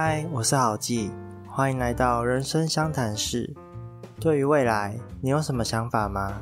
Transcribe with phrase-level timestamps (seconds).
[0.00, 1.10] 嗨，我是郝记，
[1.48, 3.52] 欢迎来到人生相谈室。
[4.20, 6.40] 对于未来，你有什么想法吗？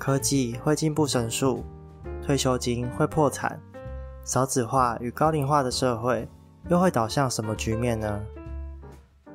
[0.00, 1.62] 科技会进步神速，
[2.26, 3.60] 退休金会破产，
[4.24, 6.28] 少子化与高龄化的社会
[6.70, 8.20] 又会导向什么局面呢？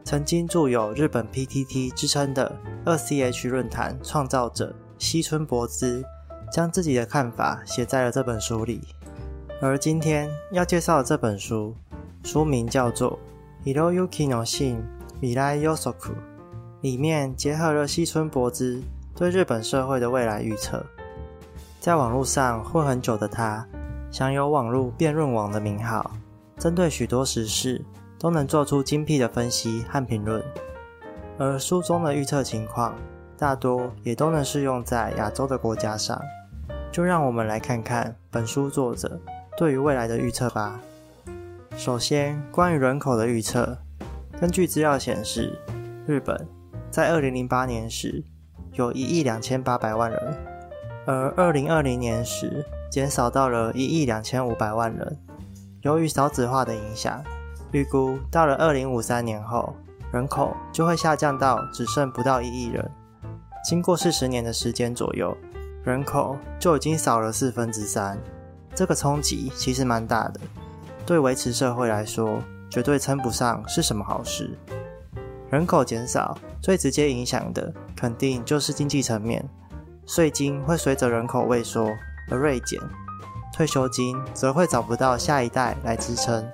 [0.04, 2.54] 曾经著有日本 PTT 之称的
[2.84, 6.04] 二 CH 论坛创造者西村博之，
[6.52, 8.82] 将自己的看法写在了这本书里。
[9.62, 11.74] 而今天要介绍的这本书，
[12.26, 13.12] 书名叫做
[13.68, 14.82] 《Hiroyuki no Shin
[15.22, 16.12] Mirai Yosoku》，
[16.80, 18.82] 里面结合了西村博之
[19.14, 20.82] 对日本社会的未来预测。
[21.82, 23.68] 在网络上混很久的他，
[24.10, 26.10] 享有“网络辩论网”的名号，
[26.58, 27.84] 针对许多时事。
[28.20, 30.44] 都能做出精辟的分析和评论，
[31.38, 32.96] 而书中的预测情况
[33.38, 36.20] 大多也都能适用在亚洲的国家上。
[36.92, 39.20] 就让我们来看看本书作者
[39.56, 40.80] 对于未来的预测吧。
[41.78, 43.78] 首先，关于人口的预测，
[44.42, 45.58] 根据资料显示，
[46.08, 46.48] 日本
[46.90, 48.24] 在二零零八年时
[48.74, 50.38] 有一亿两千八百万人，
[51.06, 55.18] 而二零二零年时减少到了一亿两千五百万人。
[55.84, 57.24] 由于少子化的影响。
[57.74, 59.76] 预估到了二零五三年后，
[60.14, 62.90] 人口就会下降到只剩不到一亿人。
[63.70, 65.36] 经过四十年的时间左右，
[65.84, 68.18] 人口就已经少了四分之三。
[68.74, 70.40] 这个冲击其实蛮大的，
[71.08, 74.58] 对维持社会来说，绝对称不上是什么好事。
[75.50, 79.48] 人口减少最直接影响的，肯定就是经济层面，
[80.06, 81.90] 税金会随着人口萎缩
[82.30, 82.78] 而锐减，
[83.54, 86.46] 退休金则会找不到下一代来支撑。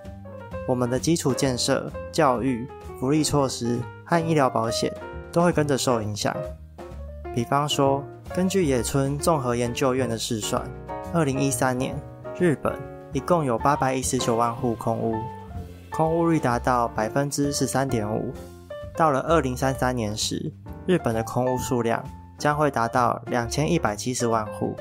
[0.68, 2.68] 我们的基础建设、教育、
[3.00, 4.94] 福利措施和医疗保险
[5.32, 6.32] 都会跟着受影响。
[7.34, 8.04] 比方说，
[8.36, 10.64] 根据野村综合研究院的试算，
[11.12, 12.00] 二零一三年
[12.40, 12.72] 日本
[13.14, 15.16] 一共有八百一十九万户空屋，
[15.92, 18.34] 空屋率达到百分之十三点五。
[18.98, 20.52] 到了二零三三年时，
[20.88, 22.04] 日本的空屋数量
[22.40, 24.76] 将会达到两千一百七十万户，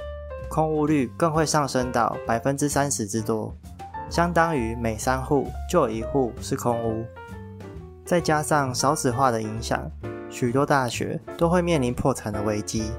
[0.49, 3.55] 空屋率更会上升到百分之三十之多。
[4.09, 7.05] 相当于每三户就有一户是空屋，
[8.03, 9.91] 再加上少子化的影响，
[10.31, 12.93] 许多大学都会面临破产的危机。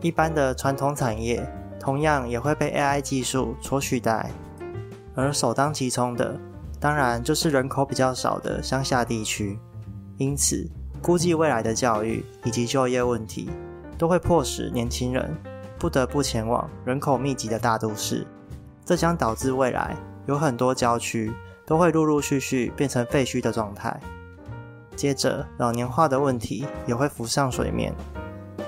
[0.00, 1.46] 一般的传统产业
[1.78, 4.30] 同样也会被 AI 技术所取代，
[5.20, 6.38] 而首当其冲的，
[6.80, 9.58] 当然就是人口比较少的乡下地区。
[10.16, 10.68] 因此，
[11.02, 13.50] 估计未来的教育以及就业问题，
[13.98, 15.34] 都会迫使年轻人
[15.78, 18.26] 不得不前往人口密集的大都市，
[18.84, 19.96] 这将导致未来。
[20.26, 21.32] 有很多郊区
[21.66, 23.98] 都会陆陆续续变成废墟的状态，
[24.94, 27.92] 接着老年化的问题也会浮上水面，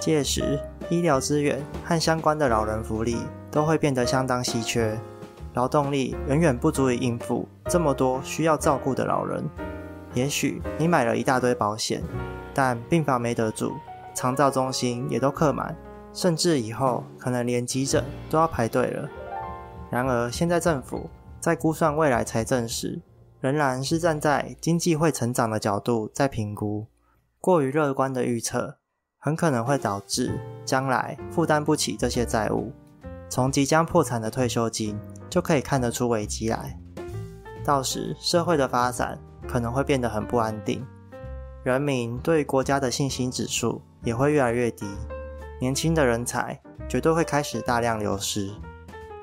[0.01, 0.59] 届时
[0.89, 3.19] 医疗资源和相关的老人福利
[3.51, 4.99] 都会变得相当稀缺，
[5.55, 9.45] 劳动力远远不足以应付这么多需要照顾的老人。
[10.15, 12.03] 也许你买了一大堆保险，
[12.53, 13.73] 但病房没得住，
[14.15, 15.77] 长照中心也都客满，
[16.12, 19.09] 甚至以后可能连急诊都要排队了。
[19.91, 21.09] 然而现在政府。
[21.43, 23.03] 在估算未来财政时，
[23.41, 26.87] 仍然是站在经济会成长的角度在评估。
[27.41, 28.77] 过于乐观的预测，
[29.19, 32.71] 很可能会导致将来负担不起这些债务。
[33.29, 34.97] 从即将破产的退休金
[35.32, 36.78] 就可以看得出危机来。
[37.65, 40.87] 到时社会的发展可能会变得很不安定，
[41.65, 44.87] 人民对国家的信心指数也会越来越低，
[45.59, 48.50] 年轻的人才绝对会开始大量流失。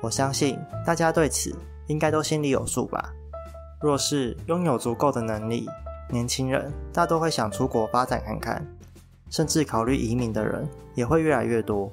[0.02, 1.54] 我相信大家对此。
[1.86, 3.12] 应该都心里有数吧。
[3.82, 5.68] 若是拥有足够的能力，
[6.08, 8.64] 年轻人大多会想出国发展看看，
[9.28, 11.92] 甚至考虑移民的人也会越来越多。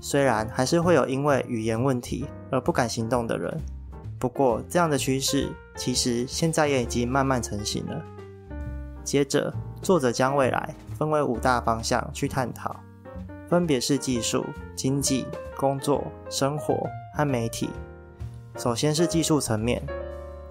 [0.00, 3.56] 虽然还是会有因为语言问题而不敢行动的人，
[4.18, 8.02] 不过这样的趋势其实现在也已经慢慢成型了。
[9.02, 9.52] 接着，
[9.82, 12.74] 作者将未来分为五大方向去探讨，
[13.48, 15.26] 分别是技术、经济、
[15.56, 17.70] 工作、生活和媒体。
[18.56, 19.82] 首先是技术层面，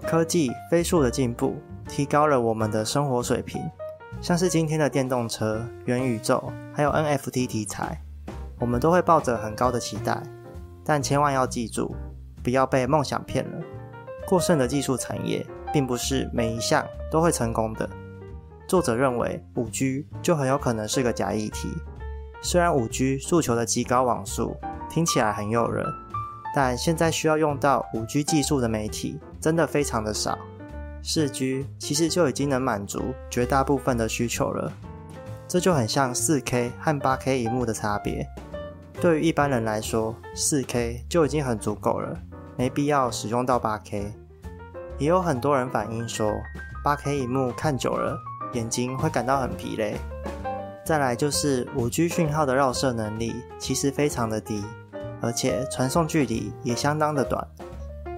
[0.02, 1.56] 科技飞速的进步
[1.88, 3.60] 提高了我们的生活水平，
[4.20, 8.00] 像是今天的电动车、元宇宙，还有 NFT 题材，
[8.58, 10.22] 我们都会抱着很高的期待。
[10.84, 11.94] 但千万要记住，
[12.42, 13.58] 不要被梦想骗了。
[14.26, 17.88] 过剩的技术产业，并不是每一项都会成功的。
[18.68, 21.68] 作者认为，五 G 就很有可能是个假议题。
[22.42, 24.56] 虽然五 G 诉求的极高网速
[24.88, 25.84] 听起来很诱人。
[26.54, 30.38] 但现在需要用到五 G 技术的媒体真的非常的少，
[31.02, 34.72] 四 G 其实就已经能满足绝大部分的需求了。
[35.46, 38.26] 这就很像四 K 和八 K 荧幕的差别。
[39.06, 42.18] 对于一般人来说，四 K 就已经很足够了，
[42.56, 44.12] 没必要使用到八 K。
[44.98, 46.32] 也有很多人反映说
[46.84, 48.18] ，8K 荧幕看久了，
[48.54, 49.96] 眼睛会感到很疲累。
[50.84, 54.60] 再来就是 5G 讯号的绕射能力其实非常的低，
[55.20, 57.46] 而且传送距离也相当的短，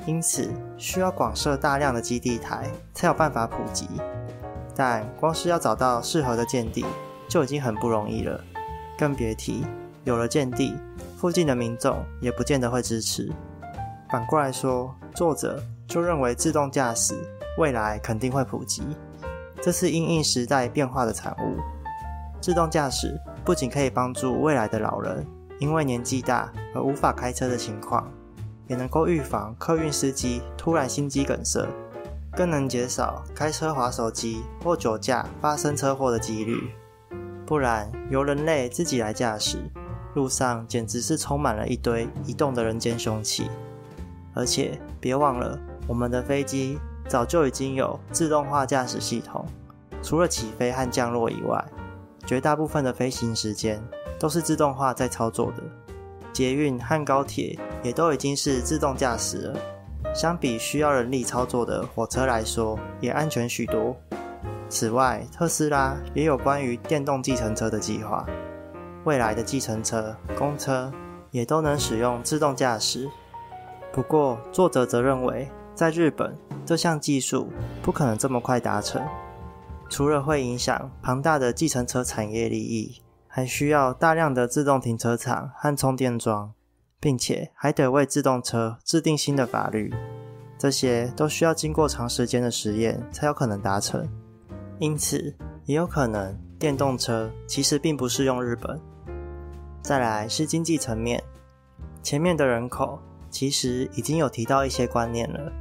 [0.07, 3.87] 因此需要广设大量的基地台才有办法普及。
[4.75, 6.83] 但光是要找到适合的建地
[7.29, 8.43] 就已经很不容易了，
[8.99, 9.67] 更别提
[10.09, 10.75] 有了见地，
[11.19, 13.31] 附近的民众也不见得会支持。
[14.09, 17.15] 反过来说，作者就认为自动驾驶
[17.59, 18.83] 未来肯定会普及，
[19.61, 21.61] 这是因应时代变化的产物。
[22.41, 25.27] 自动驾驶不仅可以帮助未来的老人
[25.59, 28.11] 因为年纪大而无法开车的情况，
[28.67, 31.69] 也能够预防客运司机突然心肌梗塞，
[32.35, 36.71] 更能减少开车滑手机或酒驾发生车祸的几率。
[37.45, 39.59] 不然，由人类自己来驾驶，
[40.15, 43.51] 路上简直是充满了一堆移动的人间凶器。
[44.35, 46.79] 而且别忘了，我们的飞机
[47.09, 49.45] 早就已经有自动化驾驶系统，
[50.03, 51.65] 除了起飞和降落以外。
[52.27, 53.83] 绝大部分的飞行时间
[54.19, 55.63] 都是自动化在操作的，
[56.31, 59.59] 捷运和高铁也都已经是自动驾驶了。
[60.15, 63.97] 相比需要人力操作的火车来说，也安全许多。
[64.69, 68.27] 此外，特斯拉也有关于电动计程车的计划，
[69.05, 70.93] 未来的计程车、公车
[71.31, 73.09] 也都能使用自动驾驶。
[73.93, 76.37] 不过，作者则认为，在日本
[76.67, 77.49] 这项技术
[77.83, 79.03] 不可能这么快达成。
[79.89, 86.53] 除了会影响庞大的计程车产业利益，还需要大量的自动停车场和充电桩，
[87.01, 89.95] 并且还得为自动车制定新的法律，
[90.59, 94.07] 这些都需要经过长时间的实验才有可能达成。
[94.79, 95.35] 因此，
[95.65, 98.81] 也有可能电动车其实并不适用日本。
[99.81, 101.23] 再来是经济层面，
[102.03, 102.99] 前面的人口
[103.31, 105.53] 其实已经有提到一些观念了，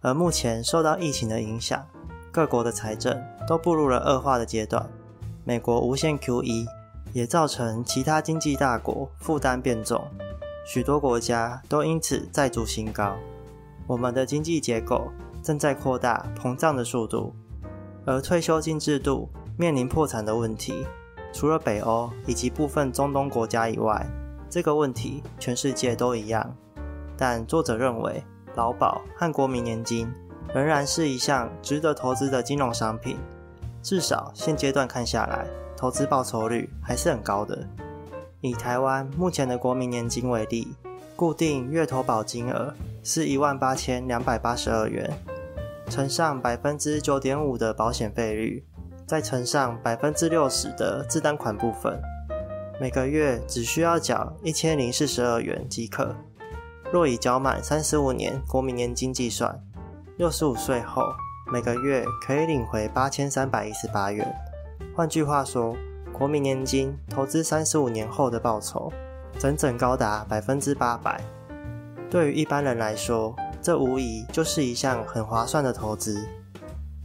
[0.00, 1.84] 而目前受到疫情的影响。
[2.32, 4.88] 各国的财政都步入了恶化的阶段，
[5.44, 6.64] 美国无限 QE
[7.12, 10.02] 也造成其他经济大国负担变重，
[10.64, 13.16] 许多国家都因此债主新高。
[13.86, 15.10] 我们的经济结构
[15.42, 17.34] 正在扩大膨胀的速度，
[18.06, 20.86] 而退休金制度面临破产的问题。
[21.32, 24.06] 除了北欧以及部分中东国家以外，
[24.48, 26.54] 这个问题全世界都一样。
[27.16, 28.22] 但作者认为，
[28.56, 30.12] 劳保和国民年金。
[30.52, 33.16] 仍然是一项值得投资的金融商品，
[33.84, 37.64] 至少现阶段看下来，投资报酬率还是很高的。
[38.40, 40.74] 以台湾目前的国民年金为例，
[41.14, 42.74] 固定月投保金额
[43.04, 45.08] 是一万八千两百八十二元，
[45.88, 48.64] 乘上百分之九点五的保险费率，
[49.10, 52.00] 再乘上百分之六十的自担款部分，
[52.80, 56.14] 每个月只需要缴一千零四十二元即可。
[56.92, 59.60] 若以缴满三十五年国民年金计算，
[60.16, 61.02] 六十五岁后，
[61.52, 64.32] 每个月可以领回八千三百一十八元。
[64.94, 65.74] 换句话说，
[66.12, 68.92] 国民年金投资三十五年后的报酬，
[69.40, 71.20] 整整高达百分之八百。
[72.08, 76.24] 对于一般人来说，这无疑就是一项很划算的投资。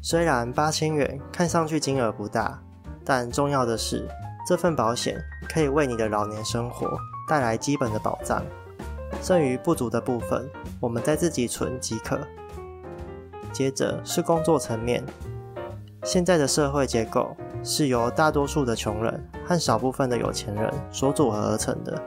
[0.08, 2.62] 虽然八千元看上去金额不大，
[3.04, 4.08] 但重要的是，
[4.48, 5.20] 这份保险
[5.50, 6.96] 可以为你的老年生活
[7.28, 8.46] 带来基本的保障。
[9.24, 10.48] 剩余不足的部分，
[10.80, 12.20] 我们再自己存即可。
[13.52, 15.04] 接着是工作层面，
[16.04, 22.00] 现在的社会结构是由大多数的穷人和少部分的有钱人所组合而成的。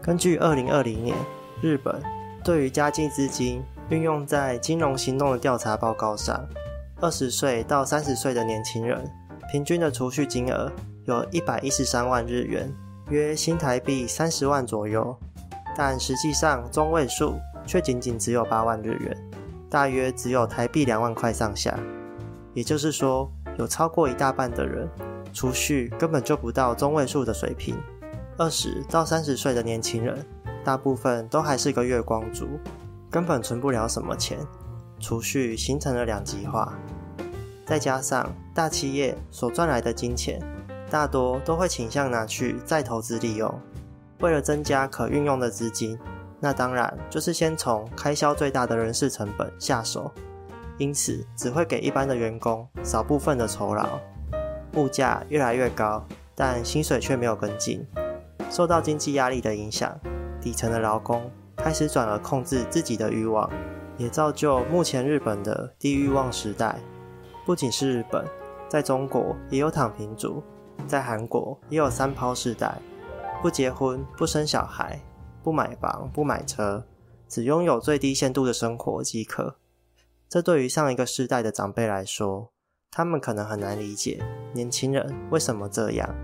[0.00, 1.14] 根据二零二零年
[1.60, 2.02] 日本
[2.42, 6.42] 对于家计资金运用在金融行动的调查报告上，
[7.00, 9.08] 二十岁到三十岁的年轻人
[9.52, 10.70] 平均的储蓄金额
[11.04, 12.74] 有一百一十三万日元，
[13.08, 15.16] 约新台币三十万左右，
[15.76, 19.16] 但实际上中位数却仅仅只有八万日元。
[19.70, 21.78] 大约只有台币两万块上下，
[22.52, 24.88] 也就是说，有超过一大半的人
[25.32, 27.76] 储蓄根本就不到中位数的水平。
[28.36, 30.26] 二十到三十岁的年轻人，
[30.64, 32.46] 大部分都还是个月光族，
[33.08, 34.38] 根本存不了什么钱，
[34.98, 36.72] 储蓄形成了两极化。
[37.66, 40.40] 再加上大企业所赚来的金钱，
[40.90, 43.52] 大多都会倾向拿去再投资利用，
[44.20, 45.98] 为了增加可运用的资金。
[46.40, 50.10] 那当然就是先从开销最大的人事成本下手，
[50.78, 53.98] 因此只会给一般的员工少部分的酬劳。
[54.74, 57.84] 物价越来越高，但薪水却没有跟进。
[58.48, 59.98] 受到经济压力的影响，
[60.40, 63.50] 底层的劳工开始转而控制自己的欲望，
[63.98, 66.80] 也造就目前日本的低欲望时代。
[67.44, 68.24] 不仅是日本，
[68.68, 70.42] 在中国也有躺平族，
[70.86, 72.80] 在韩国也有三抛世代，
[73.42, 74.98] 不结婚不生小孩。
[75.40, 76.84] 不买房，不买车，
[77.26, 79.56] 只拥有最低限度的生活即可。
[80.28, 82.50] 这对于上一个世代的长辈来说，
[82.90, 86.14] 他们可能很难理解年轻人为什么这样，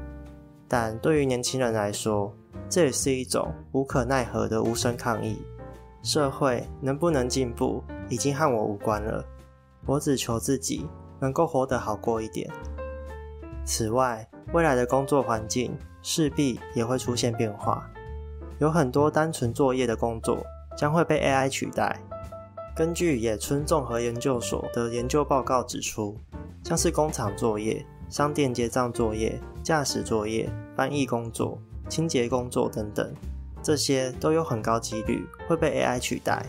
[0.69, 2.35] 但对于年轻人来说，
[2.69, 5.40] 这也是一种无可奈何的无声抗议。
[6.04, 9.25] 社会能不能进步，已经和我无关了。
[9.87, 10.87] 我只求自己
[11.18, 12.49] 能够活得好过一点。
[13.64, 17.90] 此外，未来的工作环境势必也会出现变化，
[18.58, 20.44] 有很多单纯作业的工作
[20.76, 21.99] 将会被 AI 取代。
[22.76, 26.18] 根据野村综合研究所的研究报告指出，
[26.62, 31.58] 像是工厂作业、商店结账作业、驾驶作业、翻译工作、
[31.88, 33.11] 清洁工作等等，
[33.64, 36.44] 这些都有很高几率会被 AI 取代。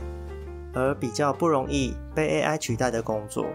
[0.74, 3.46] 而比较不容易被 AI 取代的工作，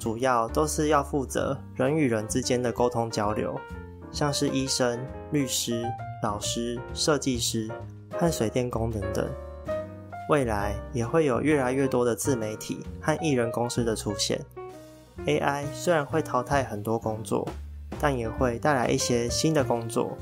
[0.00, 3.54] 主要都是要负责人与人之间的沟通交流，
[4.10, 4.98] 像是医生、
[5.30, 5.84] 律师、
[6.24, 7.70] 老师、设计师
[8.18, 9.24] 和水电工等等。
[10.28, 14.40] 未来也会有越来越多的自媒体和艺人公司的出现。
[15.26, 17.46] AI 虽然会淘汰很多工作，
[18.00, 20.18] 但也会带来一些新的工作。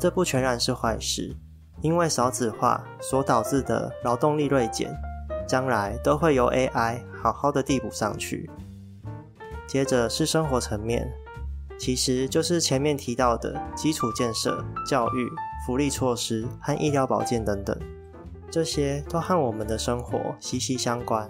[0.00, 1.36] 这不全然是坏事，
[1.82, 4.90] 因为少子化所导致的劳动力锐减。
[5.44, 8.48] 将来都会由 AI 好好的递补上去。
[9.66, 11.06] 接着是生活层面，
[11.78, 15.28] 其实就是前面提到的基础建设、教育、
[15.66, 17.76] 福利措施和医疗保健等等，
[18.50, 21.28] 这些都和我们的生活息息相关。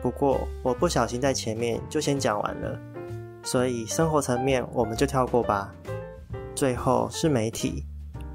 [0.00, 2.78] 不过我不小心在前面就先讲完了，
[3.42, 5.74] 所以生活层面我们就跳过吧。
[6.54, 7.84] 最后是媒体，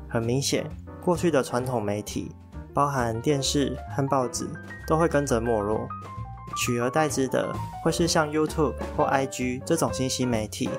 [0.10, 0.66] 很明显，
[1.06, 2.32] 过去的传统媒体。
[2.74, 4.46] 包含电视和报纸
[4.86, 5.88] 都会跟着没落，
[6.58, 10.70] 取而代之的会是像 YouTube 或 IG 这种新兴媒体。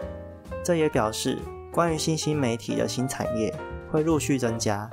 [0.62, 1.38] 这也表示，
[1.72, 3.50] 关于新兴媒体的新产业
[3.90, 4.90] 会陆续增加。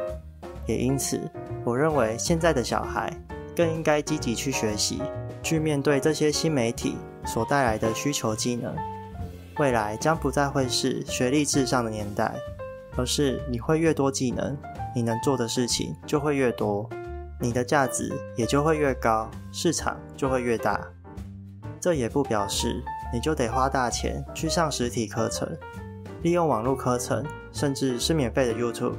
[0.65, 1.19] 也因此，
[1.65, 3.11] 我认为现在的小孩
[3.53, 5.01] 更应该积极去学习，
[5.41, 8.73] 去面对这些新媒体所带来的需求技能。
[9.57, 12.33] 未来将不再会是学历至上的年代，
[12.95, 14.57] 而是你会越多技能。
[14.95, 16.89] 你能做的事情就会越多，
[17.39, 20.79] 你的价值也就会越高，市场就会越大。
[21.79, 22.83] 这也不表示
[23.13, 25.47] 你就得花大钱去上实体课程，
[26.21, 28.93] 利用网络课程，甚至是免费的 YouTube，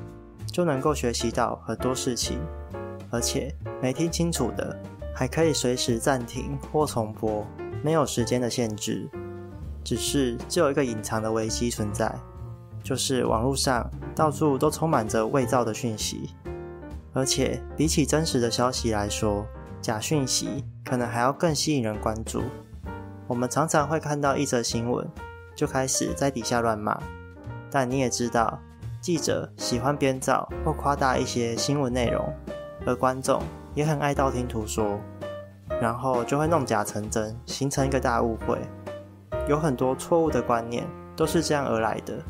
[0.46, 2.38] 就能够学习到很多事情。
[3.10, 4.76] 而且没听清楚的，
[5.14, 7.46] 还可以随时暂停或重播，
[7.82, 9.08] 没有时间的限制。
[9.84, 12.12] 只是只有一个隐藏的危机存在。
[12.84, 16.30] 就是网络上到处都充满着伪造的讯息，
[17.14, 19.46] 而且比起真实的消息来说，
[19.80, 22.42] 假讯息可能还要更吸引人关注。
[23.26, 25.08] 我们常常会看到一则新闻，
[25.56, 27.00] 就开始在底下乱骂。
[27.70, 28.60] 但你也知道，
[29.00, 32.22] 记者喜欢编造或夸大一些新闻内容，
[32.86, 33.42] 而观众
[33.74, 35.00] 也很爱道听途说，
[35.80, 38.58] 然后就会弄假成真，形成一个大误会。
[39.48, 40.86] 有很多错误的观念
[41.16, 42.22] 都是这样而来的。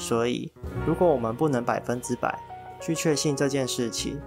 [0.00, 0.50] 所以，
[0.86, 2.34] 如果我们不能百分之百
[2.80, 4.18] 去确信这件事情，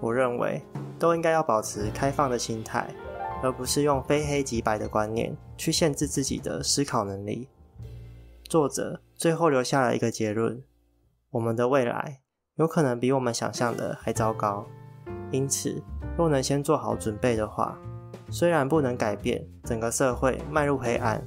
[0.00, 0.62] 我认为
[1.00, 2.88] 都应该要保持开放的心态，
[3.42, 7.48] 而不是用非黑即白的观念去限制自己的思考能力。
[8.44, 10.62] 作者最后留下了一个结论：
[11.30, 12.20] 我们的未来
[12.54, 14.64] 有可能比我们想象的还糟糕。
[15.32, 15.82] 因此，
[16.16, 17.76] 若能先做好准备的话，
[18.30, 21.20] 虽然不能改变整个社会迈入黑暗，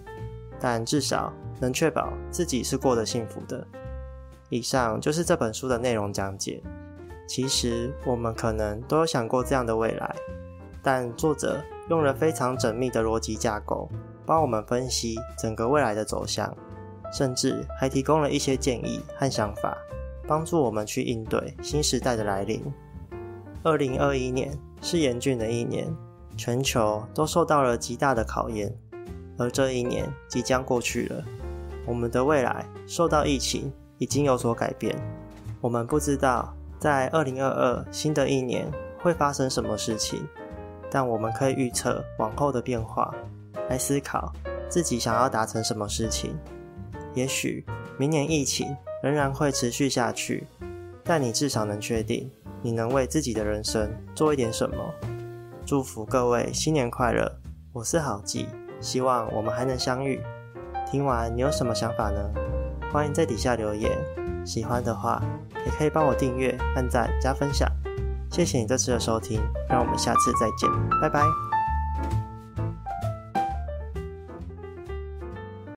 [0.58, 3.68] 但至少能确保自己是过得幸福的。
[4.50, 6.62] 以上就是这本书的内容讲解。
[7.28, 10.16] 其实我们可能都有想过这样的未来，
[10.82, 13.88] 但作者用了非常缜密的逻辑架构，
[14.26, 16.52] 帮我们分析整个未来的走向，
[17.14, 19.78] 甚至还提供了一些建议和想法，
[20.28, 22.64] 帮助我们去应对新时代的来临。
[23.62, 24.52] 二零二一年
[24.82, 25.86] 是严峻的一年，
[26.36, 28.76] 全球都受到了极大的考验，
[29.38, 31.24] 而这一年即将过去了，
[31.86, 33.72] 我们的未来受到疫情。
[34.00, 34.96] 已经有所改变。
[35.62, 38.68] 我们不知道在二零二二新的一年
[39.02, 40.28] 会发生什么事情，
[40.90, 43.14] 但我们可以预测往后的变化，
[43.70, 44.34] 来思考
[44.68, 46.36] 自己想要达成什么事情。
[47.14, 47.66] 也许
[47.98, 50.48] 明年疫情仍然会持续下去，
[51.04, 54.76] 但你至少能确定你能为自己的人生做一点什么。
[55.66, 57.30] 祝福各位新年快乐！
[57.74, 58.48] 我是郝记，
[58.80, 60.22] 希望我们还能相遇。
[60.90, 62.59] 听完你有什么想法呢？
[62.92, 63.92] 欢迎在底下留言，
[64.46, 65.22] 喜欢的话
[65.66, 67.70] 也可以帮我订阅、按赞、加分享。
[68.32, 70.70] 谢谢你这次的收听，让我们下次再见，
[71.02, 71.49] 拜拜。